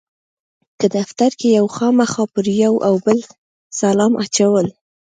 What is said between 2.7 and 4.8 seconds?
او بل سلام اچوو.